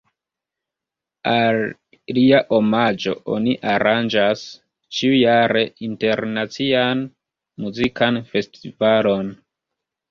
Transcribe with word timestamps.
Al 1.31 1.59
lia 2.19 2.39
omaĝo 2.59 3.15
oni 3.35 3.53
aranĝas 3.75 4.43
ĉiujare 5.01 5.65
internacian 5.91 7.07
muzikan 7.67 8.21
festivalon. 8.35 9.35